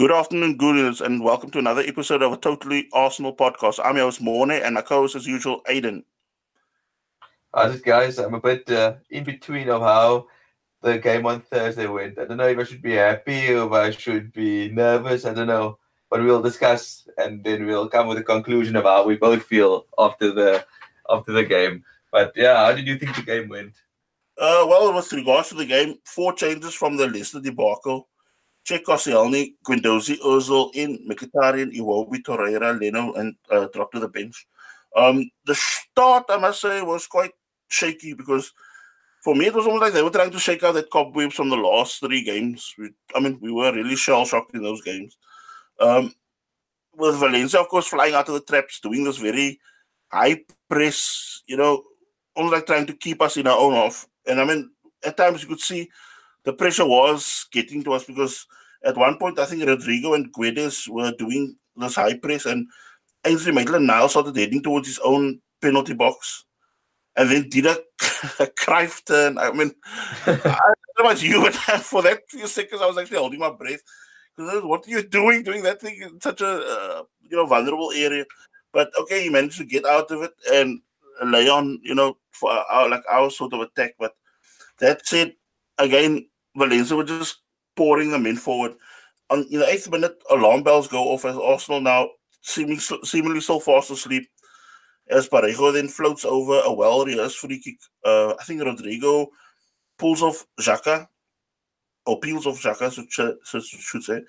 [0.00, 3.78] Good afternoon, Gooners, and welcome to another episode of a Totally Arsenal podcast.
[3.84, 6.04] I'm your host, Morne, and my co host, as usual, Aiden.
[7.52, 8.16] Hi, guys.
[8.16, 10.26] I'm a bit uh, in between of how
[10.80, 12.18] the game on Thursday went.
[12.18, 15.26] I don't know if I should be happy or if I should be nervous.
[15.26, 15.76] I don't know.
[16.08, 19.84] But we'll discuss and then we'll come with a conclusion of how we both feel
[19.98, 20.64] after the
[21.10, 21.84] after the game.
[22.10, 23.74] But yeah, how did you think the game went?
[24.38, 28.08] Uh, well, with regards to the game, four changes from the Leicester debacle.
[28.64, 34.46] Cech Koscielny, Guendouzi, Ozil in, Mkhitaryan, Iwobi, Torreira, Leno, and uh, dropped to the bench.
[34.96, 37.32] Um, the start, I must say, was quite
[37.68, 38.52] shaky because
[39.22, 41.48] for me it was almost like they were trying to shake out that cobwebs from
[41.48, 42.74] the last three games.
[42.76, 45.16] We, I mean, we were really shell shocked in those games.
[45.78, 46.12] Um,
[46.94, 49.60] with Valencia, of course, flying out of the traps, doing this very
[50.08, 51.84] high press, you know,
[52.34, 54.06] almost like trying to keep us in our own half.
[54.26, 54.70] And I mean,
[55.04, 55.88] at times you could see
[56.44, 58.46] the pressure was getting to us because
[58.84, 62.66] at one point I think Rodrigo and Guedes were doing this high press and
[63.24, 66.44] Ainsley Maitland-Niles started heading towards his own penalty box.
[67.16, 67.72] And then did a,
[68.38, 69.36] a Cruyff turn.
[69.36, 69.72] I mean,
[70.26, 73.50] I don't know about you, but for that few seconds I was actually holding my
[73.50, 73.80] breath.
[74.36, 77.90] Because what are you doing, doing that thing in such a uh, you know vulnerable
[77.92, 78.24] area?
[78.72, 80.80] But okay, he managed to get out of it and
[81.26, 83.94] lay on, you know, for our like our sort of attack.
[83.98, 84.14] But
[84.78, 85.34] that said,
[85.80, 87.38] again, Valencia were just
[87.76, 88.72] pouring them in forward.
[89.30, 92.08] On in the eighth minute, alarm bells go off as Arsenal now
[92.42, 94.28] seemingly, seemingly so fast asleep.
[95.08, 97.78] As Parejo then floats over a well rehearsed free kick.
[98.04, 99.28] Uh, I think Rodrigo
[99.98, 101.08] pulls off Xhaka,
[102.06, 104.22] or peels off Xhaka, should, should say,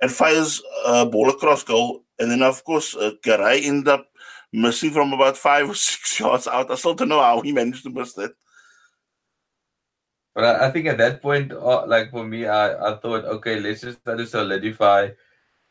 [0.00, 2.04] and fires a ball across goal.
[2.18, 4.06] And then, of course, uh, Garay ended up
[4.52, 6.70] missing from about five or six yards out.
[6.70, 8.32] I still don't know how he managed to miss that.
[10.36, 13.58] But I, I think at that point, uh, like for me, I, I thought, okay,
[13.58, 15.08] let's just try to solidify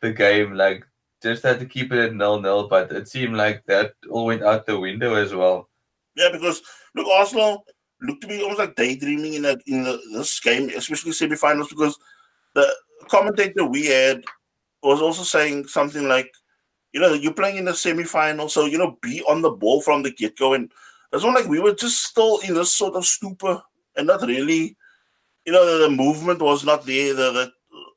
[0.02, 0.56] the game.
[0.56, 0.84] Like,
[1.22, 2.68] just had to keep it at nil nil.
[2.68, 5.70] But it seemed like that all went out the window as well.
[6.18, 6.64] Yeah, because
[6.96, 7.64] look, Arsenal
[8.02, 12.00] looked to be almost like daydreaming in a, in the, this game, especially semi-finals, because
[12.56, 12.68] the
[13.08, 14.24] commentator we had
[14.82, 16.32] was also saying something like,
[16.92, 20.02] you know, you're playing in the semi-final, so you know, be on the ball from
[20.02, 20.72] the get-go, and
[21.14, 23.62] it's not like we were just still in this sort of stupor
[23.98, 24.76] and not really,
[25.46, 27.14] you know, the, the movement was not there.
[27.14, 27.52] The, the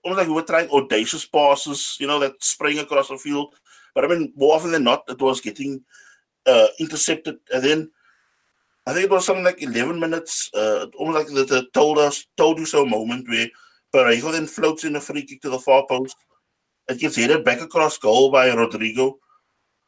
[0.05, 3.55] almost like we were trying audacious passes, you know, that spraying across the field.
[3.95, 5.83] But I mean, more often than not, it was getting
[6.47, 7.39] uh, intercepted.
[7.53, 7.91] And then
[8.87, 12.27] I think it was something like 11 minutes, uh, almost like the, the told us,
[12.37, 13.49] told you so moment where
[13.95, 16.17] Parejo then floats in a free kick to the far post.
[16.89, 19.19] It gets headed back across goal by Rodrigo.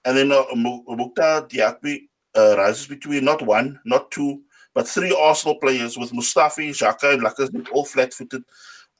[0.04, 4.42] And then uh, Mouctar Diakhaby uh, rises between not one, not two,
[4.74, 8.44] but three Arsenal players with Mustafi, Xhaka, and Lacazette all flat footed,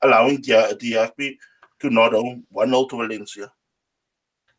[0.03, 1.37] allowing Diakhaby
[1.81, 3.53] to nod on 1 0 to Valencia.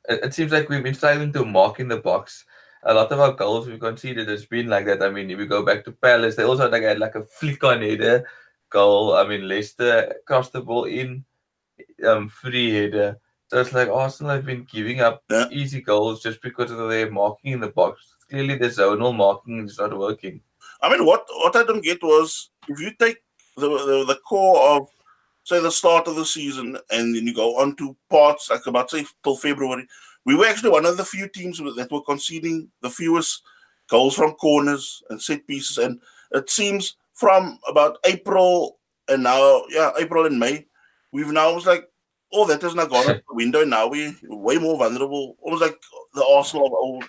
[0.09, 2.45] It, seems like we've been struggling to mark in the box.
[2.83, 5.03] A lot of our goals we've conceded has been like that.
[5.03, 7.63] I mean, if we go back to Palace, they also like, had like a flick
[7.63, 8.27] on header
[8.71, 9.15] goal.
[9.15, 11.23] I mean, Leicester crossed the ball in,
[12.05, 13.19] um, free header.
[13.49, 15.45] So it's like Arsenal have been giving up yeah.
[15.51, 18.15] easy goals just because of their marking in the box.
[18.29, 20.41] Clearly, the zonal marking is not working.
[20.81, 23.17] I mean, what what I don't get was if you take
[23.57, 24.87] the, the, the core of
[25.43, 28.89] say the start of the season and then you go on to parts like about
[28.89, 29.87] say till February,
[30.25, 33.41] we were actually one of the few teams that were conceding the fewest
[33.89, 35.77] goals from corners and set pieces.
[35.77, 35.99] And
[36.31, 40.65] it seems from about April and now, yeah, April and May,
[41.11, 41.89] we've now almost like,
[42.33, 43.65] oh, that has not gone out the window.
[43.65, 45.77] Now we're way more vulnerable, almost like
[46.13, 47.03] the Arsenal of old.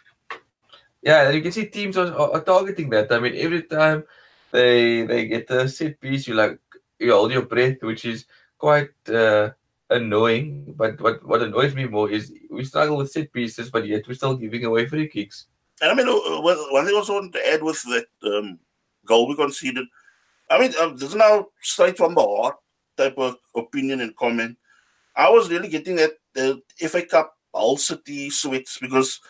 [1.03, 3.11] Yeah, you can see teams are, are, targeting that.
[3.11, 4.05] I mean, every time
[4.53, 6.61] they they get a set piece, you like
[6.99, 8.27] you hold your breath, which is
[8.57, 9.51] quite uh,
[9.91, 10.75] annoying.
[10.77, 14.15] But what what annoys me more is we struggle with set pieces, but yet we're
[14.15, 15.47] still giving away free kicks.
[15.81, 18.61] And I mean, uh, one thing I also want to add with that um,
[19.05, 19.87] goal we conceded.
[20.49, 22.57] I mean, um, this is now straight from the heart
[22.97, 24.57] type of opinion and comment.
[25.17, 26.55] I was really getting that uh,
[26.89, 29.21] FA Cup Hull City sweats because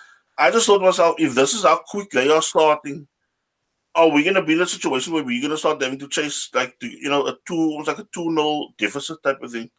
[0.43, 3.07] I just thought to myself, if this is how quick they are starting,
[3.95, 6.09] are we going to be in a situation where we're going to start having to
[6.09, 9.71] chase like you know a two almost like a two 0 deficit type of thing?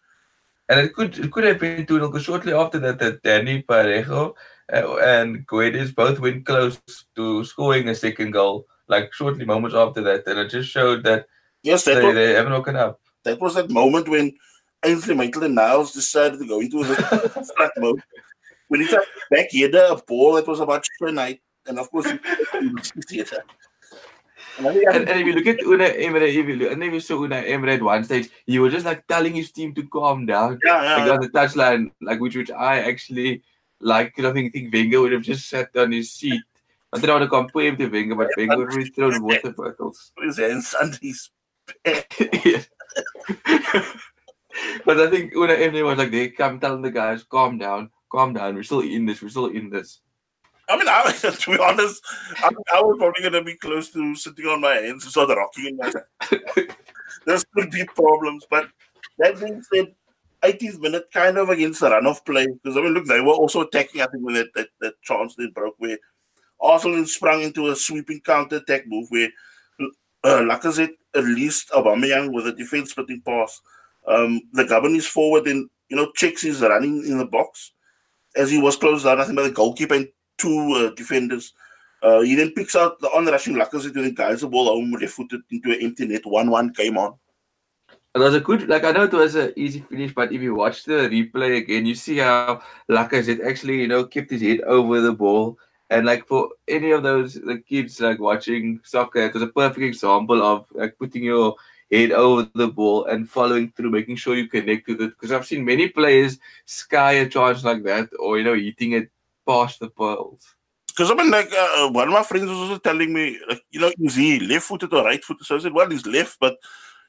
[0.69, 3.65] And it could it could have been two 0 because shortly after that, that Dani
[3.65, 4.35] Parejo
[4.71, 6.79] uh, and Guedes both went close
[7.17, 11.25] to scoring a second goal, like shortly moments after that, and it just showed that
[11.61, 13.01] yes, that they, was, they haven't woken up.
[13.25, 14.31] That was that moment when
[14.85, 16.95] Ainsley Maitland-Niles decided to go into the
[17.57, 18.01] flat mode
[18.67, 22.07] when he tried back header a ball that was about straight night, and of course,
[23.07, 23.43] theater.
[24.59, 27.15] and, and if you look at Unai Emery, if you look, and if you saw
[27.15, 30.59] Unai Emery at one stage, he was just like telling his team to calm down.
[30.63, 30.95] Yeah, yeah.
[30.95, 31.13] Like yeah.
[31.13, 33.43] on the touchline, like which which I actually
[33.79, 34.19] like.
[34.19, 36.41] I think think Wenger would have just sat on his seat.
[36.93, 40.11] I don't want to compare him to Wenger, but Wenger would have thrown water bottles.
[40.21, 41.31] His hands under his
[44.85, 48.33] but I think Unai Emery was like, they come telling the guys, calm down, calm
[48.33, 48.55] down.
[48.55, 49.21] We're still in this.
[49.21, 49.99] We're still in this.
[50.69, 52.01] I mean, I, to be honest,
[52.37, 55.79] I, I was probably going to be close to sitting on my hands and rocking
[57.25, 58.69] There's could be problems, but
[59.19, 59.93] that being said,
[60.41, 63.33] 80th minute kind of against the run of play because I mean, look, they were
[63.33, 64.01] also attacking.
[64.01, 65.97] I think when that, that, that chance they broke where
[66.59, 69.29] Arsenal sprung into a sweeping counter attack move where
[70.25, 73.61] uh, Lacazette at least Aubameyang with a defense splitting pass.
[74.05, 77.72] Um, the Gabonese forward then you know checks his running in the box
[78.35, 79.19] as he was closed down.
[79.19, 81.53] I think by the goalkeeper and two uh, defenders.
[82.01, 85.71] Uh, he then picks out the on-rushing Lacazette and guides the ball home left-footed into
[85.71, 86.25] an empty net.
[86.25, 87.15] One-one came on.
[88.15, 90.53] It was a good, like I know it was an easy finish, but if you
[90.53, 95.01] watch the replay again, you see how Lacazette actually, you know, kept his head over
[95.01, 95.57] the ball.
[95.89, 99.83] And like for any of those the kids like watching soccer, it was a perfect
[99.83, 101.55] example of like putting your
[101.91, 105.09] head over the ball and following through, making sure you connect with it.
[105.11, 109.09] Because I've seen many players sky a charge like that, or you know, hitting it
[109.47, 110.55] past the pearls.
[110.87, 113.79] Because I mean, like uh, one of my friends was also telling me, like, you
[113.79, 115.45] know, is he left-footed or right-footed?
[115.45, 116.57] So I said, well, he's left, but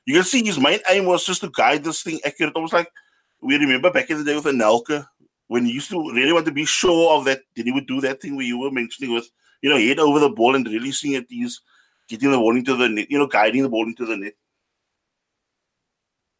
[0.06, 2.54] you can see his main aim was just to guide this thing accurate.
[2.54, 2.90] Almost like
[3.42, 5.06] we remember back in the day with Anelka
[5.48, 8.00] when he used to really want to be sure of that, then he would do
[8.00, 9.28] that thing where you were mentioning with,
[9.60, 11.26] you know, head over the ball and really seeing it.
[11.28, 11.60] He's
[12.08, 14.32] getting the ball into the net, you know, guiding the ball into the net.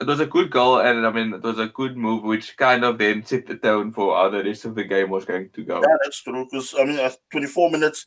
[0.05, 2.85] It was a good goal, and I mean, it was a good move, which kind
[2.85, 5.65] of then set the tone for how the rest of the game was going to
[5.65, 5.81] go.
[5.81, 6.45] Yeah, that's true.
[6.45, 8.05] Because I mean, at 24 minutes,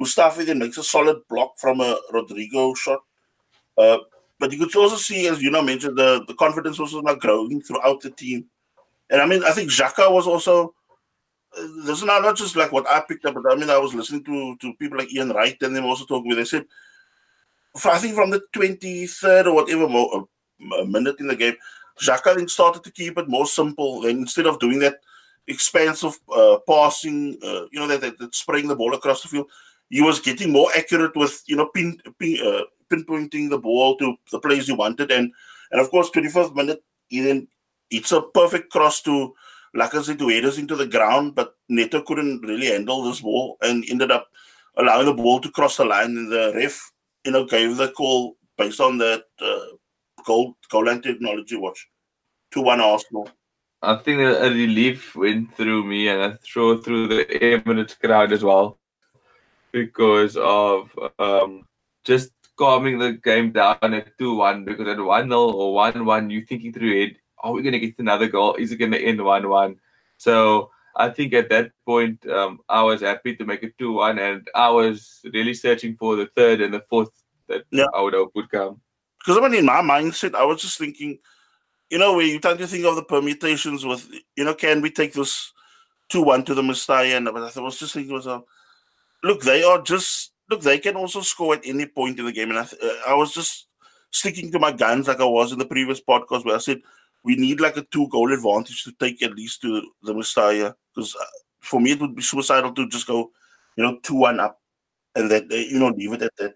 [0.00, 3.00] Mustafi then makes a solid block from a Rodrigo shot.
[3.76, 3.98] Uh,
[4.38, 7.60] but you could also see, as you know, mentioned, the, the confidence was not growing
[7.60, 8.44] throughout the team.
[9.10, 10.72] And I mean, I think Xhaka was also.
[11.58, 13.78] Uh, this is not, not just like what I picked up, but I mean, I
[13.78, 16.30] was listening to, to people like Ian Wright and them also talking.
[16.30, 16.64] They said,
[17.84, 20.28] I think from the 23rd or whatever mo-
[20.80, 21.54] a minute in the game,
[22.00, 24.06] Xhaka then started to keep it more simple.
[24.06, 25.00] And instead of doing that
[25.46, 29.50] expansive uh, passing, uh, you know, that, that, that, spraying the ball across the field,
[29.88, 34.16] he was getting more accurate with, you know, pin, pin, uh, pinpointing the ball to
[34.30, 35.10] the place he wanted.
[35.10, 35.32] And,
[35.72, 37.48] and of course, 25th minute, he then
[37.90, 39.34] it's a perfect cross to
[39.76, 44.10] Lacazette who headers into the ground, but Neto couldn't really handle this ball and ended
[44.10, 44.28] up
[44.76, 46.16] allowing the ball to cross the line.
[46.16, 46.92] And the ref,
[47.24, 49.76] you know, gave the call based on that uh,
[50.24, 51.88] goal goal line technology watch.
[52.52, 53.28] 2 1 Arsenal.
[53.82, 58.44] I think a relief went through me and I threw through the Emirates crowd as
[58.44, 58.78] well
[59.72, 61.66] because of um,
[62.04, 66.30] just calming the game down at 2 1 because at 1 0 or 1 1,
[66.30, 68.54] you're thinking through it, are we going to get another goal?
[68.56, 69.76] Is it going to end 1 1?
[70.18, 74.18] So I think at that point, um, I was happy to make it 2 1
[74.18, 77.10] and I was really searching for the third and the fourth
[77.48, 77.86] that Yeah.
[77.94, 78.80] I would hope would come.
[79.20, 81.18] Because I mean, in my mindset, I was just thinking,
[81.90, 84.90] you know, where you tend to think of the permutations with, you know, can we
[84.90, 85.52] take this
[86.08, 87.16] 2 1 to the Mestalla?
[87.16, 88.44] And I was just thinking to myself,
[89.22, 92.50] look, they are just, look, they can also score at any point in the game.
[92.50, 93.66] And I, uh, I was just
[94.10, 96.80] sticking to my guns like I was in the previous podcast where I said,
[97.22, 100.74] we need like a two goal advantage to take at least to the Mestalla.
[100.94, 101.24] Because uh,
[101.60, 103.30] for me, it would be suicidal to just go,
[103.76, 104.60] you know, 2 1 up
[105.16, 106.54] and that, you know, leave it at that.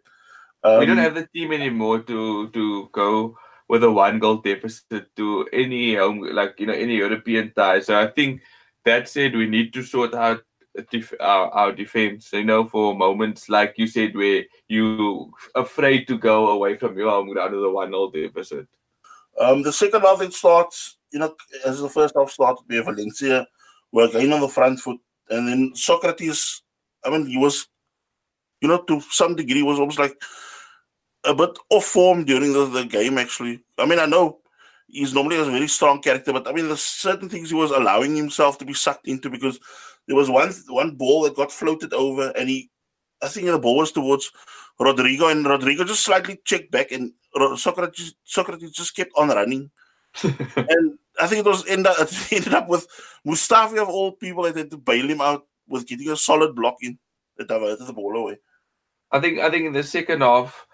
[0.64, 3.36] Um, we don't have the team anymore to to go
[3.68, 7.80] with a one goal deficit to any home like you know any European tie.
[7.80, 8.40] So I think
[8.84, 10.42] that said, we need to sort out
[10.90, 12.32] def- our, our defense.
[12.32, 17.10] You know, for moments like you said, where you afraid to go away from your
[17.10, 18.66] home ground with a one goal deficit.
[19.38, 21.34] Um, the second half it starts, you know,
[21.66, 23.46] as the first half started, have Valencia
[23.92, 26.60] were again on the front foot, and then Sokratis.
[27.04, 27.68] I mean, he was,
[28.62, 30.16] you know, to some degree, was almost like
[31.24, 33.18] a bit off form during the, the game.
[33.18, 34.40] Actually, I mean, I know
[34.88, 38.16] he's normally a very strong character, but I mean, there's certain things he was allowing
[38.16, 39.58] himself to be sucked into because
[40.06, 42.70] there was one one ball that got floated over, and he,
[43.22, 44.30] I think the ball was towards
[44.78, 49.70] Rodrigo, and Rodrigo just slightly checked back, and Sokratis Sokratis just kept on running,
[50.22, 52.86] and I think it was end up, it ended up with
[53.26, 56.76] Mustafi of all people that had to bail him out with getting a solid block
[56.82, 56.98] in
[57.36, 58.38] that diverted the ball away.
[59.10, 60.66] I think I think in the second half,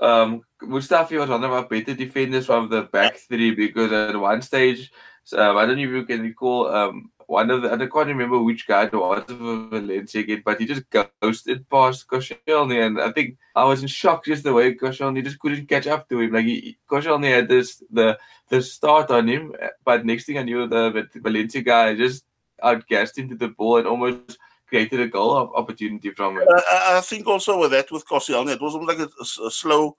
[0.00, 4.42] um, Mustafi was one of our better defenders from the back three because at one
[4.42, 4.92] stage,
[5.36, 8.42] um, I don't know if you can recall, um, one of the I can't remember
[8.42, 9.38] which guy it was of
[9.70, 14.24] Valencia again, but he just ghosted past Koscielny, and I think I was in shock
[14.24, 16.32] just the way Koscielny just couldn't catch up to him.
[16.32, 19.54] Like he, Koscielny had this the the start on him,
[19.84, 22.24] but next thing I knew, the Valencia guy just
[22.64, 24.36] outgassed into the ball and almost
[24.70, 26.48] created a goal opportunity from it.
[26.48, 26.62] Uh,
[26.96, 29.96] I think also with that with Koscielny, it was almost like a, a slow.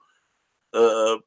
[0.74, 1.18] Uh,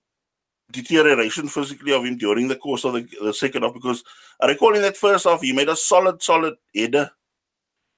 [0.71, 4.03] deterioration physically of him during the course of the, the, second half because
[4.41, 7.11] I recall in that first half he made a solid, solid header.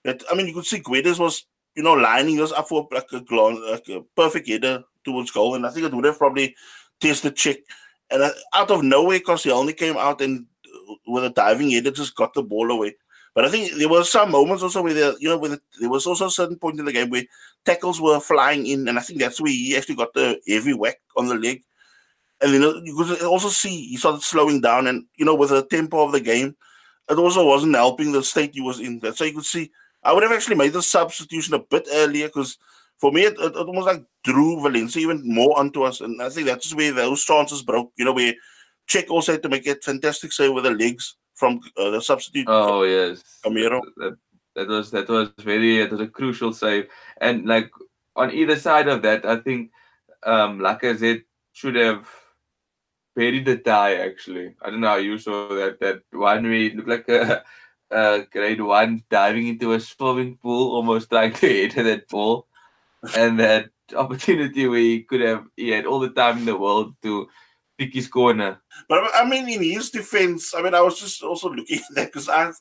[0.04, 3.08] That I mean, you could see Guedes was you know lining us up for like
[3.13, 6.56] a, like a perfect header towards goal, and I think it would have probably
[7.00, 7.60] tested Cech.
[8.10, 12.16] And uh, out of nowhere, only came out and uh, with a diving header just
[12.16, 12.96] got the ball away.
[13.38, 16.08] But I think there were some moments also where you know, where the, there was
[16.08, 17.24] also a certain point in the game where
[17.65, 20.98] tackles were flying in, and I think that's where he actually got the heavy whack
[21.15, 21.62] on the leg
[22.41, 25.50] and then uh, you could also see he started slowing down, and you know, with
[25.50, 26.56] the tempo of the game,
[27.10, 29.01] it also wasn't helping the state he was in.
[29.15, 29.72] So you could see
[30.03, 32.58] I would have actually made the substitution a bit earlier because
[33.00, 36.29] for me, it, it, it, almost like drew Valencia even more onto us, and I
[36.29, 37.91] think that's where those chances broke.
[37.98, 38.34] You know, where
[38.88, 42.46] Cech also had to make a fantastic save with the legs from uh, the substitute.
[42.50, 43.82] Oh yes, Gameiro.
[43.98, 44.17] That,
[44.56, 46.89] that was that was very it was a crucial save,
[47.22, 47.72] and like
[48.15, 49.72] on either side of that, I think
[50.24, 52.08] um, Lacazette should have
[53.15, 54.56] buried the tie actually.
[54.62, 55.79] I don't know how you saw that.
[55.79, 57.44] That one way looked like a,
[57.91, 62.48] a grade one diving into a swimming pool, almost trying to hit that ball.
[63.15, 66.96] And that opportunity where he could have, he had all the time in the world
[67.03, 67.29] to
[67.77, 68.62] pick his corner.
[68.89, 72.05] But I mean, in his defense, I mean, I was just also looking at that
[72.07, 72.51] because I,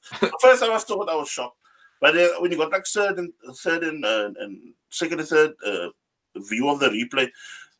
[0.41, 1.57] first I was thought I was shocked.
[2.01, 5.55] But uh, when you got like third and third and, uh, and second and third
[5.65, 5.89] uh,
[6.37, 7.29] view of the replay,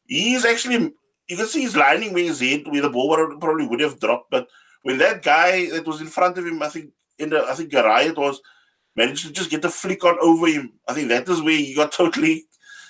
[0.07, 0.93] he's actually
[1.29, 4.31] you can see he's lining where his head where the ball probably would have dropped.
[4.31, 4.49] But
[4.83, 7.71] when that guy that was in front of him, I think in the I think
[7.71, 8.41] Garay it was
[8.95, 10.73] managed to just get a flick on over him.
[10.89, 12.47] I think that is where he got totally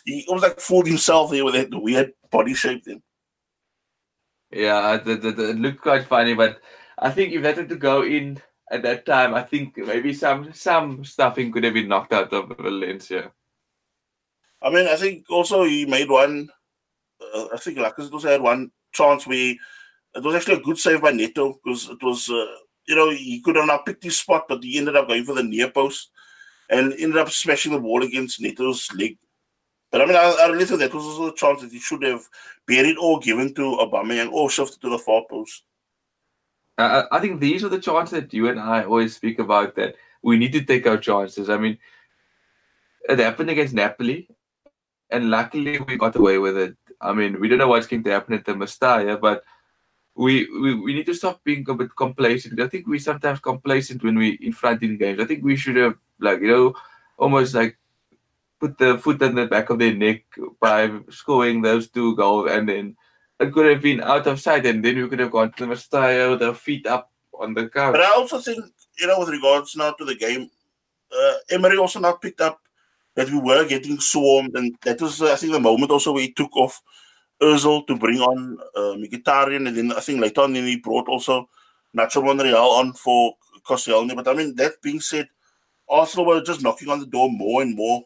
[0.07, 3.03] he almost like fooled himself there with that weird body shape then.
[4.51, 6.61] Yeah, it, it looked quite funny, but
[6.99, 10.53] I think if that had to go in at that time, I think maybe some
[10.53, 13.33] some stuffing could have been knocked out of Valencia.
[14.63, 16.49] I mean, I think also he made one
[17.21, 19.55] uh, I think Lacazette also had one chance where
[20.15, 22.47] it was actually a good save by Neto because it was, uh,
[22.87, 25.35] you know, he could have not picked his spot, but he ended up going for
[25.35, 26.11] the near post
[26.71, 29.19] and ended up smashing the ball against Neto's leg.
[29.91, 32.03] But I mean, I, I really think that was also a chance that he should
[32.03, 32.23] have
[32.67, 35.63] buried or given to Aubameyang or shifted to the far post.
[36.79, 39.95] Uh, I think these are the chances that you and I always speak about that
[40.23, 41.49] we need to take our chances.
[41.49, 41.79] I mean,
[43.09, 44.29] it happened against Napoli,
[45.11, 46.77] and luckily we got away with it.
[47.01, 49.45] I mean, we don't know what's going to happen at the Mestalla, but
[50.17, 52.61] we, we we need to stop being a bit complacent.
[52.61, 55.21] I think we sometimes complacent when we in front in games.
[55.21, 56.75] I think we should have like you know
[57.19, 57.79] almost like
[58.67, 60.25] put the foot on the back of their neck
[60.61, 62.97] by scoring those two goals, and then
[63.39, 65.73] it could have been out of sight, and then we could have gone to the
[65.73, 67.93] Mestalla with our feet up on the couch.
[67.93, 68.65] But I also think
[68.99, 70.51] you know with regards now to the game,
[71.13, 72.61] uh, Emery also not picked up
[73.15, 76.33] that we were getting swarmed, and that was I think the moment also where he
[76.33, 76.83] took off
[77.41, 81.09] Özil to bring on uh, Mkhitaryan, and then I think later on then he brought
[81.09, 81.49] also
[81.97, 83.35] Nacho Monreal on for
[83.67, 84.15] Koscielny.
[84.15, 85.29] But I mean, that being said,
[85.89, 88.05] Arsenal were just knocking on the door more and more,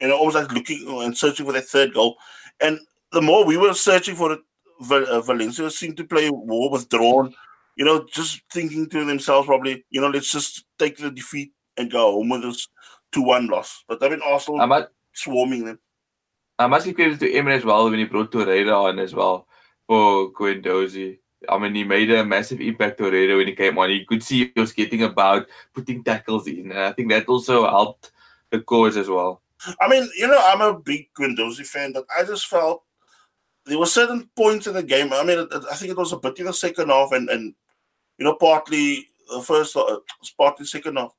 [0.00, 2.16] you know, almost like looking and searching for that third goal.
[2.60, 2.78] And
[3.12, 4.40] the more we were searching for it,
[4.90, 7.34] uh, Valencia seemed to play more withdrawn,
[7.76, 11.90] you know, just thinking to themselves probably, you know, let's just take the defeat and
[11.90, 12.68] go home with this
[13.12, 13.84] two one loss.
[13.88, 15.78] But I mean Arsenal I'm at, swarming them.
[16.58, 19.46] I must give credit to Emery as well when he brought Torreira on as well
[19.86, 21.18] for Guendouzi.
[21.48, 23.90] I mean, he made a massive impact Torreira when he came on.
[23.90, 26.72] You could see he was getting about putting tackles in.
[26.72, 28.10] And I think that also helped
[28.50, 29.40] the cause as well.
[29.80, 32.84] I mean, you know, I'm a big Guendouzi fan, but I just felt
[33.66, 35.12] there were certain points in the game.
[35.12, 37.54] I mean, I think it was a bit in the second half, and and
[38.18, 39.98] you know, partly the first, uh,
[40.36, 41.12] partly second half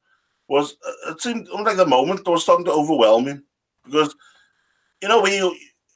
[0.50, 3.46] was uh, it seemed like the moment was starting to overwhelm him
[3.86, 4.14] because
[5.02, 5.40] you know we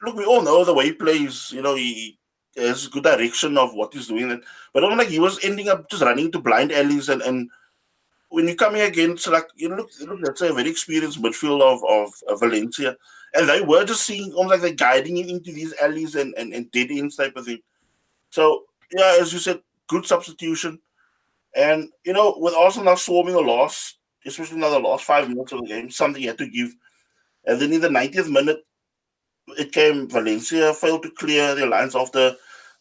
[0.02, 2.18] look we all know the way he plays you know he
[2.56, 4.40] has good direction of what he's doing
[4.72, 7.50] but I'm like he was ending up just running to blind alleys and and
[8.34, 11.80] when you come coming against like you look, look that's a very experienced midfield of,
[11.88, 12.96] of, of Valencia.
[13.32, 16.52] And they were just seeing almost like they're guiding him into these alleys and, and,
[16.52, 17.60] and dead ends type of thing.
[18.30, 20.80] So yeah as you said good substitution.
[21.54, 23.94] And you know with Arsenal now swarming a loss
[24.26, 26.74] especially now the last five minutes of the game, something you had to give.
[27.44, 28.64] And then in the 90th minute,
[29.58, 32.34] it came Valencia failed to clear their lines after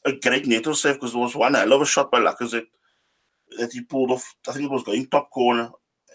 [0.05, 2.67] a great Neto save because there was one hell of a shot by Lacazette
[3.59, 4.35] that he pulled off.
[4.47, 5.69] I think it was going top corner.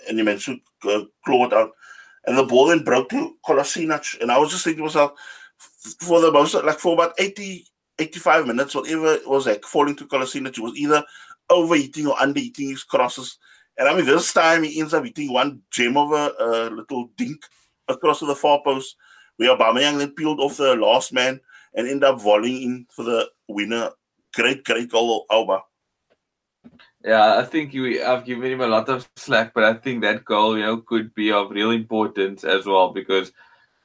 [0.09, 0.59] and he managed to
[0.91, 1.73] uh, claw it out.
[2.27, 4.21] And the ball then broke to Kolasinac.
[4.21, 5.13] And I was just thinking to myself,
[6.01, 7.67] for the most, like for about 80,
[7.99, 11.03] 85 minutes, whatever it was like falling to Kolasinac, he was either
[11.51, 13.39] overeating or undereating his crosses.
[13.79, 17.41] And I mean, this time he ends up hitting one gem of a little dink
[17.89, 18.97] across to the far post,
[19.37, 21.41] where Aubameyang then peeled off the last man
[21.75, 23.91] and ended up volleying in for the winner.
[24.35, 25.63] Great, great goal, Auba.
[27.05, 30.25] Yeah, I think you, I've given him a lot of slack, but I think that
[30.25, 33.33] goal, you know, could be of real importance as well because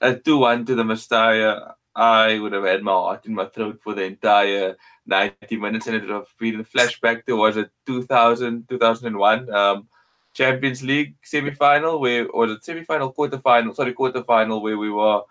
[0.01, 3.79] a 2 1 to the Mestalla, I would have had my heart in my throat
[3.84, 7.70] for the entire 90 minutes and it would have been a flashback to was it
[7.86, 9.88] 2000, 2001 um,
[10.34, 14.77] Champions League semi final, where, or the semi final, quarter final, sorry, quarter final, where
[14.77, 15.22] we were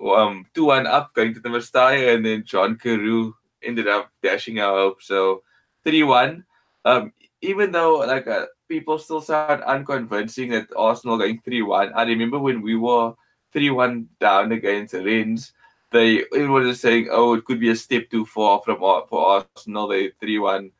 [0.00, 3.32] um, 2 1 up going to the Mestalla and then John Carew
[3.64, 5.02] ended up dashing our hope.
[5.02, 5.42] So
[5.84, 6.44] 3 1
[6.84, 11.92] um, even though like uh, people still sound unconvincing that Arsenal going three one.
[11.94, 13.14] I remember when we were
[13.52, 15.52] three one down against Rennes,
[15.92, 19.88] they everyone was saying, "Oh, it could be a step too far from for Arsenal."
[19.88, 20.72] They three one.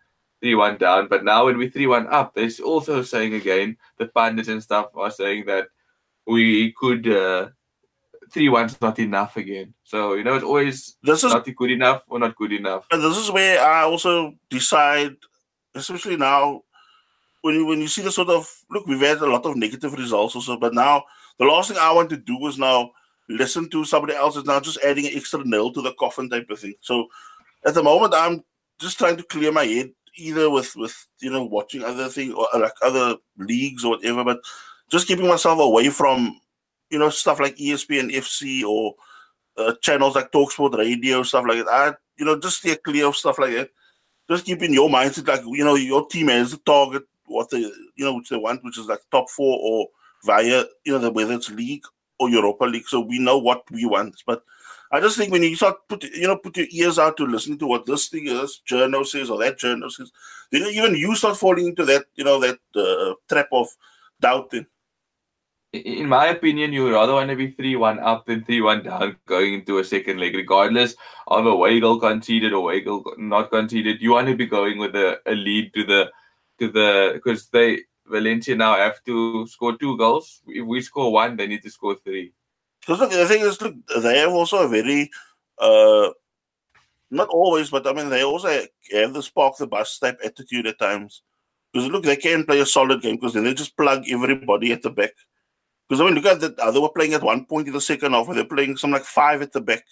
[0.42, 4.06] 3 1 down, but now when we 3 1 up, they're also saying again, the
[4.06, 5.68] pundits and stuff are saying that
[6.26, 7.48] we could uh,
[8.30, 9.74] three one's not enough again.
[9.84, 12.86] So you know, it's always this is not good enough or not good enough.
[12.90, 15.16] And this is where I also decide
[15.74, 16.62] especially now
[17.42, 19.94] when you when you see the sort of look, we've had a lot of negative
[19.94, 21.04] results also, but now
[21.38, 22.90] the last thing I want to do is now
[23.28, 26.50] listen to somebody else is now just adding an extra nail to the coffin type
[26.50, 26.74] of thing.
[26.80, 27.06] So
[27.64, 28.44] at the moment I'm
[28.78, 32.46] just trying to clear my head either with with you know watching other things or
[32.58, 34.40] like other leagues or whatever, but
[34.90, 36.38] just keeping myself away from
[36.90, 38.94] you know stuff like ESPN FC or
[39.56, 41.68] uh, channels like Talksport Radio stuff like that.
[41.68, 43.70] I you know just stay clear of stuff like that
[44.30, 47.58] just keep in your mindset like you know your team has a target what they
[47.58, 49.88] you know which they want, which is like top four or
[50.24, 51.84] via you know whether it's league
[52.18, 52.86] or Europa League.
[52.86, 54.22] So we know what we want.
[54.26, 54.42] But
[54.92, 57.58] I just think when you start put you know put your ears out to listen
[57.58, 60.10] to what this thing is, journal says or that journal says,
[60.50, 63.68] then even you start falling into that you know that uh, trap of
[64.20, 64.66] doubting
[65.72, 69.16] in my opinion, you rather want to be 3 1 up than 3 1 down
[69.26, 70.96] going into a second leg, regardless
[71.28, 74.00] of a away goal conceded or away goal not conceded.
[74.00, 76.10] You want to be going with a, a lead to the,
[76.58, 80.42] to the, because they, Valencia now have to score two goals.
[80.48, 82.32] If we score one, they need to score three.
[82.80, 85.08] Because look, the thing is, look, they have also a very,
[85.58, 86.10] uh,
[87.12, 90.78] not always, but I mean, they also have the spark the bus type attitude at
[90.80, 91.22] times.
[91.72, 94.82] Because look, they can play a solid game because then they just plug everybody at
[94.82, 95.12] the back.
[95.90, 96.56] Because I mean, look at that.
[96.56, 99.02] Uh, they were playing at one point in the second half they're playing some like
[99.02, 99.84] five at the back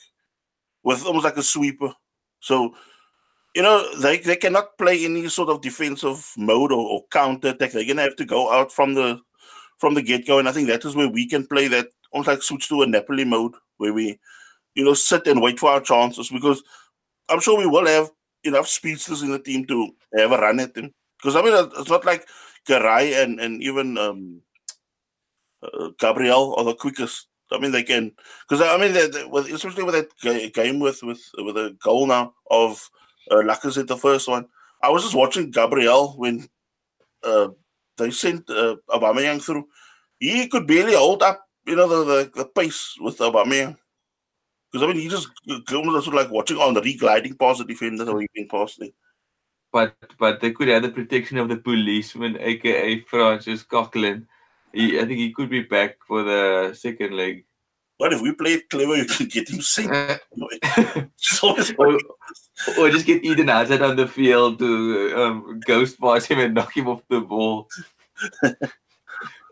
[0.84, 1.92] with almost like a sweeper.
[2.38, 2.72] So,
[3.56, 7.72] you know, they, they cannot play any sort of defensive mode or, or counter attack.
[7.72, 9.20] They're gonna have to go out from the
[9.78, 12.28] from the get go, and I think that is where we can play that almost
[12.28, 14.20] like switch to a Napoli mode where we,
[14.76, 16.30] you know, sit and wait for our chances.
[16.30, 16.62] Because
[17.28, 18.08] I'm sure we will have
[18.44, 20.94] enough speedsters in the team to have a run at them.
[21.20, 22.28] Because I mean, it's not like
[22.68, 24.42] Garay and and even um,
[25.98, 27.28] Gabriel are the quickest.
[27.50, 28.12] I mean, they can
[28.48, 32.06] because I mean, they, they, with, especially with that game with with with a goal
[32.06, 32.88] now of
[33.30, 34.46] uh, Lacazette, the first one.
[34.82, 36.48] I was just watching Gabriel when
[37.24, 37.48] uh,
[37.96, 39.66] they sent uh, Aubameyang through.
[40.20, 43.76] He could barely hold up, you know, the the, the pace with Aubameyang.
[44.70, 45.28] Because I mean, he just
[45.72, 48.94] almost like watching on the re-gliding past the defender or he been past it.
[49.72, 54.26] But but they could have the protection of the policeman, aka Francis Coquelin
[54.78, 57.44] he, I think he could be back for the second leg.
[57.98, 59.90] But if we play it clever, you can get him sick.
[61.42, 61.98] or,
[62.78, 66.76] or, just get Eden Hazard on the field to um, ghost pass him and knock
[66.76, 67.68] him off the ball.
[68.42, 68.56] yeah,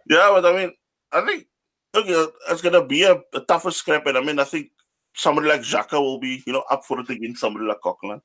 [0.07, 0.73] but I mean,
[1.11, 1.49] I think
[1.93, 4.71] okay, it's gonna be a, a tougher scrap, and I mean, I think
[5.13, 8.21] somebody like Xhaka will be, you know, up for it against somebody like Coquelin.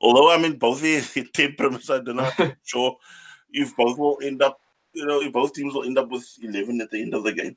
[0.00, 2.30] Although I mean, both the temperaments, I don't know,
[2.64, 2.96] sure
[3.52, 4.58] if both will end up
[4.94, 7.56] you know, both teams will end up with 11 at the end of the game.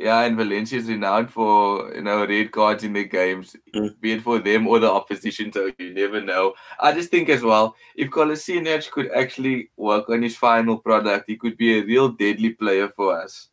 [0.00, 4.00] Yeah, and Valencia is renowned for you know red cards in their games, mm.
[4.00, 5.52] be it for them or the opposition.
[5.52, 6.54] So you never know.
[6.78, 11.36] I just think as well, if Kolasinac could actually work on his final product, he
[11.36, 13.48] could be a real deadly player for us.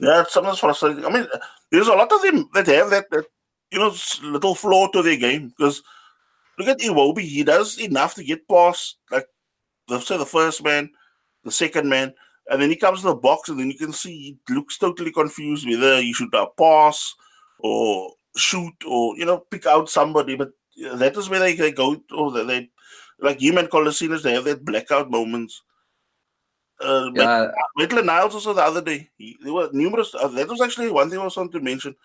[0.00, 1.04] Yeah, it's sometimes frustrating.
[1.04, 1.26] I mean,
[1.70, 3.26] there's a lot of them that have that, that
[3.70, 5.82] you know little flaw to their game because
[6.58, 9.26] look at Iwobi, he does enough to get past like
[9.86, 10.88] let's say the first man
[11.48, 12.14] the second man,
[12.50, 15.12] and then he comes to the box, and then you can see he looks totally
[15.12, 17.14] confused whether he should uh, pass
[17.58, 20.36] or shoot or you know pick out somebody.
[20.36, 20.52] But
[20.94, 22.70] that is where they, they go or they, they
[23.20, 25.62] like him and Kolasinac, they have that blackout moments.
[26.80, 27.50] Uh, yeah.
[27.76, 29.08] Maitland Niles also the other day.
[29.18, 30.14] He, there were numerous.
[30.14, 31.96] Uh, that was actually one thing I was want to mention.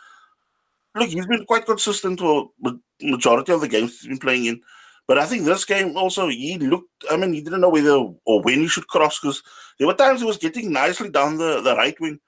[0.95, 4.61] Look, he's been quite consistent for the majority of the games he's been playing in.
[5.07, 6.89] But I think this game also he looked.
[7.11, 9.43] I mean, he didn't know whether or when he should cross because
[9.77, 12.19] there were times he was getting nicely down the, the right wing,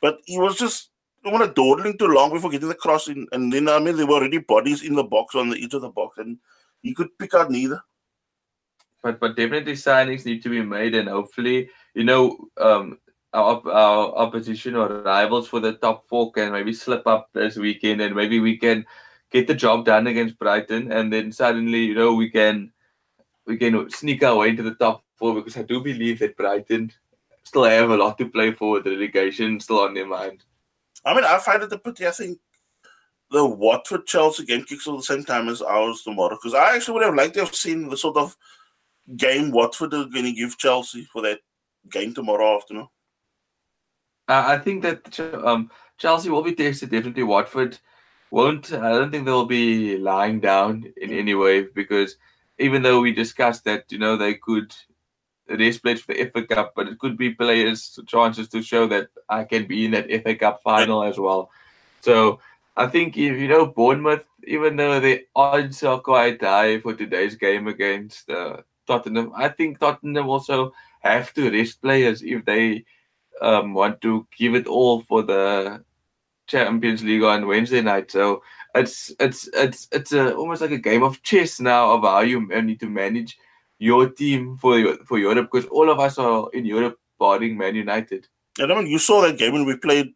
[0.00, 0.90] but he was just
[1.24, 3.26] want to dawdling too long before getting the cross in.
[3.32, 5.82] And then I mean, there were already bodies in the box on the edge of
[5.82, 6.38] the box, and
[6.82, 7.80] he could pick out neither.
[9.02, 12.98] But but definitely signings need to be made, and hopefully, you know, um,
[13.34, 18.00] our, our opposition or rivals for the top four can maybe slip up this weekend,
[18.00, 18.86] and maybe we can
[19.32, 22.72] get the job done against Brighton, and then suddenly, you know, we can
[23.46, 26.92] we can sneak our way into the top four because I do believe that Brighton
[27.42, 30.44] still have a lot to play for with the relegation still on their mind.
[31.04, 32.06] I mean, I find it a pity.
[32.06, 32.38] I think
[33.30, 36.76] the Watford Chelsea game kicks off at the same time as ours tomorrow because I
[36.76, 38.36] actually would have liked to have seen the sort of
[39.16, 41.40] game Watford are going to give Chelsea for that
[41.90, 42.88] game tomorrow afternoon.
[44.28, 46.90] Uh, I think that um, Chelsea will be tested.
[46.90, 47.78] Definitely, Watford
[48.32, 48.72] won't.
[48.72, 52.16] I don't think they'll be lying down in any way because
[52.58, 54.74] even though we discussed that, you know, they could
[55.48, 59.08] rest players for the FA Cup, but it could be players' chances to show that
[59.28, 61.50] I can be in that FA Cup final as well.
[62.00, 62.40] So
[62.74, 67.34] I think if you know Bournemouth, even though the odds are quite high for today's
[67.34, 72.86] game against uh, Tottenham, I think Tottenham also have to rest players if they
[73.42, 75.84] um, want to give it all for the
[76.46, 78.10] Champions League on Wednesday night.
[78.10, 78.42] So
[78.74, 82.46] it's it's it's it's a, almost like a game of chess now of how you
[82.62, 83.36] need to manage
[83.78, 88.26] your team for for Europe because all of us are in Europe barring Man United.
[88.58, 90.12] And I mean, you saw that game when we played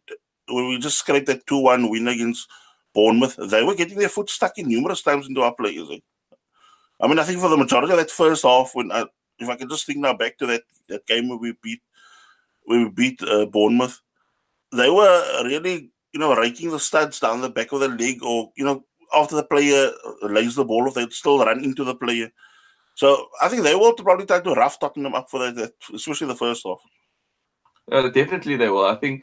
[0.47, 2.47] when we just scraped that two one win against
[2.93, 3.37] Bournemouth.
[3.49, 5.89] They were getting their foot stuck in numerous times into our players.
[5.91, 5.99] Eh?
[6.99, 9.05] I mean, I think for the majority of that first half, when I,
[9.39, 11.81] if I can just think now back to that that game where we beat
[12.63, 14.01] where we beat uh, Bournemouth,
[14.71, 18.51] they were really you know, raking the studs down the back of the leg, or
[18.57, 19.91] you know, after the player
[20.23, 22.31] lays the ball off, they'd still run into the player.
[22.95, 26.35] So I think they will probably try to rough Tottenham up for that, especially the
[26.35, 26.79] first half.
[27.91, 28.87] Uh, definitely they will.
[28.87, 29.21] I think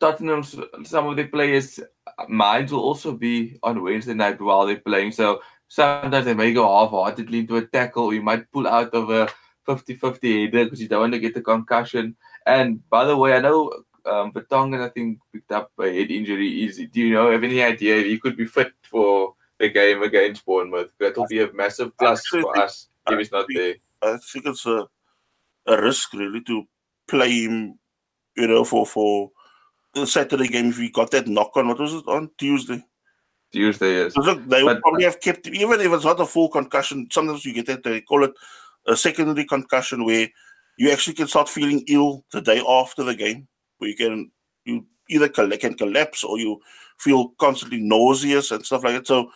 [0.00, 1.78] Tottenham's some of the players'
[2.30, 5.12] minds will also be on Wednesday night while they're playing.
[5.12, 8.14] So sometimes they may go half-heartedly into a tackle.
[8.14, 9.28] You might pull out of a
[9.68, 12.16] 50-50 header because you don't want to get the concussion.
[12.46, 13.70] And by the way, I know
[14.06, 16.64] um, Vertonghen, I think, picked up a head injury.
[16.64, 20.02] Is do you know have any idea if he could be fit for the game
[20.02, 20.92] against Bournemouth?
[20.98, 23.74] That will be a massive plus for us if he's not there.
[24.02, 24.88] I think it's a
[25.66, 26.64] a risk really to
[27.06, 27.78] play him,
[28.36, 29.30] you know, for for
[29.94, 31.68] the Saturday game if he got that knock on.
[31.68, 32.84] What was it on Tuesday?
[33.52, 34.14] Tuesday, yes.
[34.14, 37.08] So look, they would probably have kept him, even if it's not a full concussion.
[37.12, 38.32] Sometimes you get that they call it
[38.86, 40.28] a secondary concussion where
[40.78, 43.46] you actually can start feeling ill the day after the game
[43.82, 44.30] where you can
[44.64, 46.60] you either can collapse or you
[46.98, 49.06] feel constantly nauseous and stuff like that.
[49.06, 49.30] So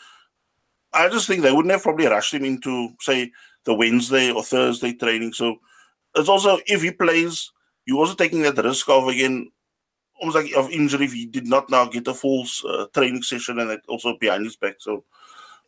[0.92, 3.32] I just think they wouldn't have probably rushed him into say
[3.64, 5.32] the Wednesday or Thursday training.
[5.32, 5.56] So
[6.14, 7.50] it's also if he plays,
[7.84, 9.50] you're also taking that risk of again
[10.20, 13.58] almost like of injury if he did not now get a full uh, training session
[13.58, 14.76] and also behind his back.
[14.78, 15.04] So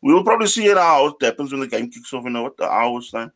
[0.00, 3.10] we'll probably see how it happens when the game kicks off in what the hours
[3.10, 3.32] time.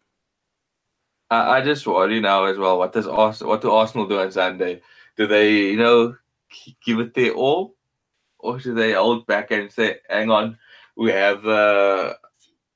[1.31, 2.78] I, I just worry now as well.
[2.78, 4.81] What does Arsenal, what do Arsenal do on Sunday?
[5.16, 6.16] Do they, you know,
[6.85, 7.75] give it their all,
[8.38, 10.59] or should they hold back and say, "Hang on,
[10.96, 12.14] we have uh,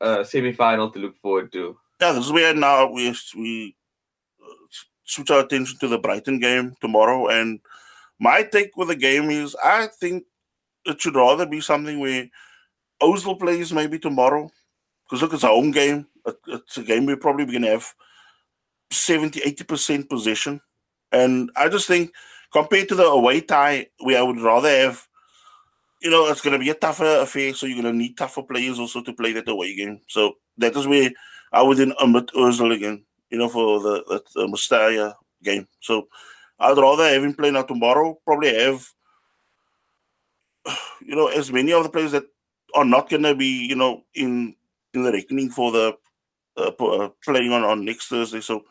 [0.00, 1.76] a semi-final to look forward to"?
[2.00, 3.76] Yeah, this is where now we we
[4.42, 4.52] uh,
[5.04, 7.28] switch our attention to the Brighton game tomorrow.
[7.28, 7.60] And
[8.18, 10.24] my take with the game is, I think
[10.84, 12.28] it should rather be something where
[13.02, 14.50] Ozil plays maybe tomorrow,
[15.04, 16.06] because look, it's our own game.
[16.48, 17.94] It's a game we're probably going to have
[18.90, 20.60] 70 80% possession
[21.12, 22.12] and I just think
[22.52, 25.06] compared to the away tie, where I would rather have,
[26.00, 27.54] you know, it's going to be a tougher affair.
[27.54, 30.00] So you're going to need tougher players also to play that away game.
[30.08, 31.10] So that is where
[31.52, 35.68] I would then omit Ozil again, you know, for the, the, the Mestalla game.
[35.80, 36.08] So
[36.58, 38.86] I'd rather have him play now tomorrow, probably have,
[41.04, 42.24] you know, as many of the players that
[42.74, 44.54] are not going to be, you know, in
[44.94, 45.96] in the reckoning for the
[46.56, 48.40] uh, uh, playing on, on next Thursday.
[48.40, 48.64] So,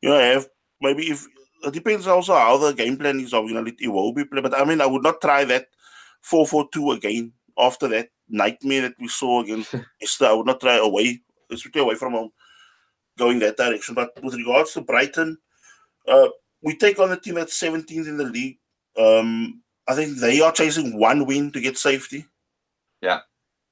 [0.00, 0.48] you know, I have
[0.80, 1.26] maybe if
[1.64, 4.42] it depends also how the game plan is of you know it will be played.
[4.42, 5.66] But I mean I would not try that
[6.22, 10.26] four four two again after that nightmare that we saw against Leicester.
[10.26, 12.30] I would not try away, especially away from home,
[13.18, 13.94] going that direction.
[13.94, 15.38] But with regards to Brighton,
[16.06, 16.28] uh,
[16.62, 18.58] we take on a team that's 17th in the league.
[18.98, 22.26] Um, I think they are chasing one win to get safety.
[23.00, 23.20] Yeah.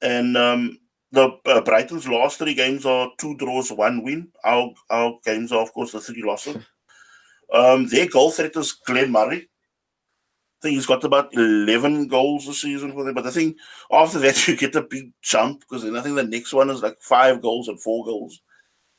[0.01, 0.79] And um,
[1.11, 4.29] the uh, Brighton's last three games are two draws, one win.
[4.43, 6.57] Our our games are, of course, the three losses.
[7.53, 9.47] Um, their goal threat is Glenn Murray.
[10.59, 13.13] I think he's got about 11 goals a season for them.
[13.13, 13.57] But I think
[13.91, 16.81] after that, you get a big jump because then I think the next one is
[16.81, 18.41] like five goals and four goals.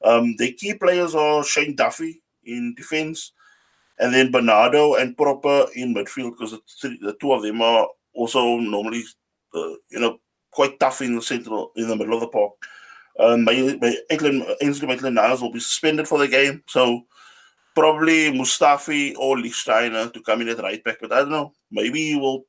[0.05, 3.33] Um, their key players are Shane Duffy in defense,
[3.99, 8.57] and then Bernardo and Pröpper in midfield because the, the, two of them are also
[8.59, 9.03] normally,
[9.55, 10.21] uh, you know,
[10.53, 12.53] quite tough in the central, in the middle of the park.
[13.19, 17.03] Um, Maitland, Ainsley Maitland Niles will be suspended for the game, so
[17.79, 20.99] probably Mustafi or Lichtsteiner to come in at right back.
[21.01, 21.53] But I don't know.
[21.71, 22.45] Maybe he will,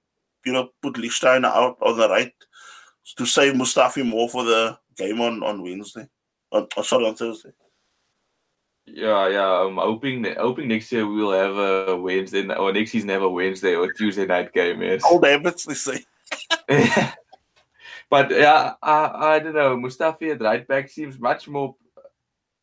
[0.45, 2.33] you know, put Lichtsteiner out on the right
[3.17, 6.07] to save Mustafi more for the game on on Wednesday.
[6.51, 7.51] On, oh, sorry, on Thursday.
[8.85, 9.65] Yeah, yeah.
[9.65, 13.29] I'm hoping hoping next year we will have a Wednesday or next season have a
[13.29, 14.81] Wednesday or Tuesday night game.
[14.81, 15.03] Yes.
[15.05, 16.03] Old habits, they say.
[18.09, 19.77] but yeah, I, I don't know.
[19.77, 21.75] Mustafi at right back seems much more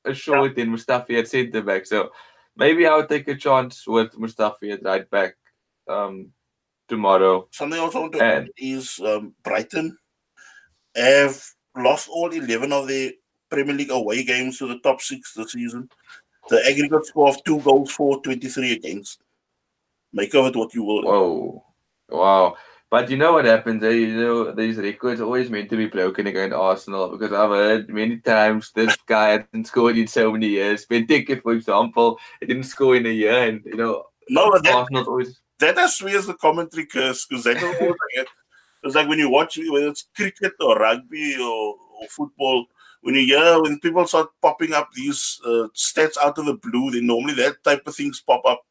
[0.05, 0.65] assured yeah.
[0.65, 1.87] than Mustafi at centre back.
[1.87, 2.11] So
[2.57, 5.37] maybe I'll take a chance with Mustafi at right back
[5.88, 6.33] um,
[6.88, 7.49] tomorrow.
[7.53, 9.97] Something else I want to add is um, Brighton
[10.95, 11.42] have
[11.77, 13.12] lost all 11 of their
[13.51, 15.88] Premier League away games to the top six this season.
[16.49, 19.21] The aggregate score of two goals for 23 against.
[20.12, 21.03] Make of it what you will.
[21.03, 21.64] Whoa.
[22.09, 22.57] Wow.
[22.88, 23.83] But you know what happens?
[23.83, 23.90] Eh?
[23.90, 27.88] You know, these records are always meant to be broken against Arsenal because I've heard
[27.88, 30.87] many times this guy hasn't scored in so many years.
[30.87, 34.75] Benteke, for example, he didn't score in a year, and you know, no, but that,
[34.75, 35.40] Arsenal's always.
[35.59, 38.29] That I swear is the commentary curse because that like
[38.85, 42.66] it's like when you watch whether it's cricket or rugby or, or football,
[43.01, 46.92] when you hear when people start popping up these uh, stats out of the blue,
[46.92, 48.62] then normally that type of things pop up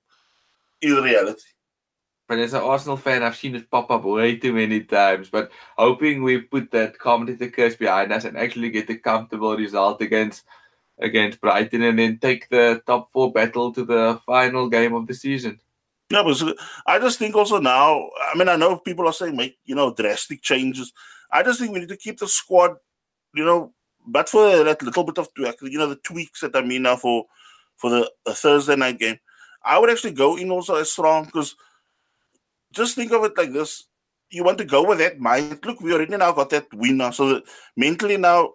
[0.81, 1.41] in reality.
[2.27, 5.29] But as an Arsenal fan, I've seen it pop up way too many times.
[5.29, 10.01] But hoping we put that commentator curse behind us and actually get a comfortable result
[10.01, 10.43] against
[10.99, 15.13] against Brighton and then take the top four battle to the final game of the
[15.13, 15.59] season.
[16.09, 16.41] Yeah, but
[16.87, 19.93] I just think also now, I mean, I know people are saying make, you know,
[19.93, 20.93] drastic changes.
[21.31, 22.77] I just think we need to keep the squad,
[23.33, 23.73] you know,
[24.07, 27.25] but for that little bit of, you know, the tweaks that I mean now for
[27.75, 29.19] for the, Thursday night game,
[29.63, 31.55] I would actually go in also as strong because–
[32.75, 33.85] just think of it like this.
[34.29, 35.59] You want to go with that mind.
[35.63, 37.11] Look, we already now got that win now.
[37.11, 37.41] So
[37.77, 38.53] mentally now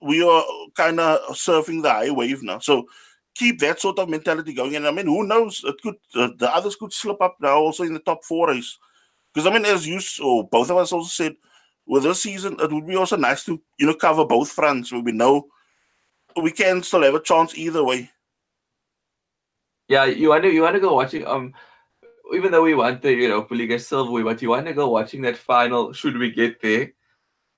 [0.00, 0.44] we are
[0.76, 2.60] kind of surfing the high wave now.
[2.60, 2.86] So
[3.34, 4.76] keep that sort of mentality going.
[4.76, 5.62] And I mean, who knows?
[5.64, 8.78] It could uh, the others could slip up now also in the top four race.
[9.32, 11.36] Because I mean, as you or both of us also said,
[11.86, 14.92] with this season, it would be also nice to you know cover both fronts.
[14.92, 15.48] Where we know
[16.40, 18.10] we can still have a chance either way.
[19.88, 21.54] Yeah, you want to you want to go watching um
[22.32, 25.22] even though we want the Europa League as silver, but you want to go watching
[25.22, 26.92] that final, should we get there,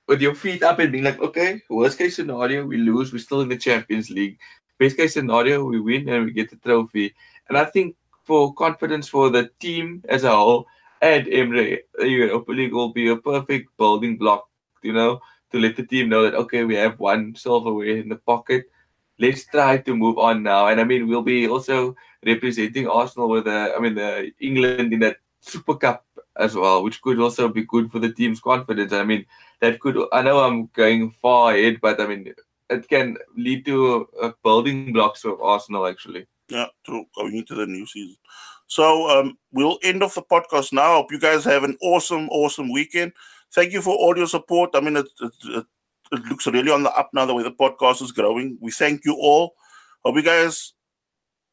[0.07, 3.43] with your feet up and being like, okay, worst case scenario, we lose, we're still
[3.43, 4.39] in the Champions League.
[4.79, 7.15] Best case scenario, we win and we get the trophy.
[7.49, 10.67] And I think for confidence for the team as a whole
[11.01, 14.49] and Emery, the Europa League will be a perfect building block,
[14.83, 15.21] you know,
[15.53, 18.65] to let the team know that, okay, we have one silverware in the pocket.
[19.21, 20.69] Let's try to move on now.
[20.69, 21.95] And I mean, we'll be also
[22.27, 26.05] representing Arsenal with the, I mean, the England in that Super Cup
[26.37, 28.93] as well, which could also be good for the team's confidence.
[28.93, 29.27] I mean,
[29.61, 29.99] that could.
[30.13, 32.35] I know I'm going far ahead, but I mean,
[32.71, 36.27] it can lead to uh, building blocks of Arsenal actually.
[36.49, 38.17] Yeah, to going into the new season.
[38.67, 40.95] So um, we'll end off the podcast now.
[40.95, 43.13] Hope you guys have an awesome, awesome weekend.
[43.53, 44.71] Thank you for all your support.
[44.75, 45.67] I mean, it, it, it,
[46.13, 48.59] it looks really on the up now the way the podcast is growing.
[48.61, 49.55] We thank you all.
[50.05, 50.73] Hope you guys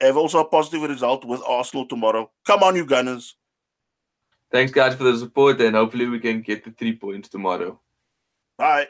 [0.02, 2.32] have also a positive result with Arsenal tomorrow.
[2.46, 3.36] Come on, you Gunners.
[4.52, 7.80] Thanks, guys, for the support, and hopefully we can get the three points tomorrow.
[8.58, 8.88] Bye.